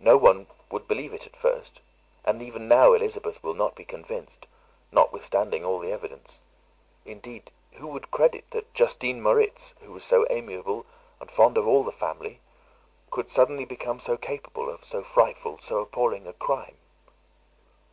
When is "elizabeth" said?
2.92-3.40